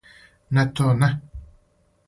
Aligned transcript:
Не 0.57 0.65
то, 0.79 0.87
не! 1.03 1.11